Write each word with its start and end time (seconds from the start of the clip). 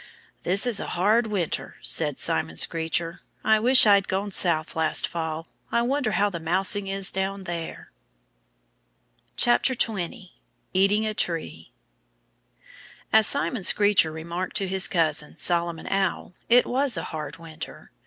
"This 0.41 0.65
is 0.65 0.79
a 0.79 0.87
hard 0.97 1.27
winter," 1.27 1.75
said 1.83 2.17
Simon 2.17 2.57
Screecher. 2.57 3.21
"I 3.43 3.59
wish 3.59 3.85
I'd 3.85 4.07
gone 4.07 4.31
South 4.31 4.75
last 4.75 5.07
fall. 5.07 5.45
I 5.71 5.83
wonder 5.83 6.13
how 6.13 6.27
the 6.31 6.39
mousing 6.39 6.87
is 6.87 7.11
down 7.11 7.43
there." 7.43 7.91
20 9.37 10.41
Eating 10.73 11.05
a 11.05 11.13
Tree 11.13 11.71
AS 13.13 13.27
SIMON 13.27 13.61
SCREECHER 13.61 14.11
remarked 14.11 14.55
to 14.55 14.67
his 14.67 14.87
cousin, 14.87 15.35
Solomon 15.35 15.85
Owl, 15.85 16.33
it 16.49 16.65
was 16.65 16.97
a 16.97 17.03
hard 17.13 17.35
winter. 17.37 17.91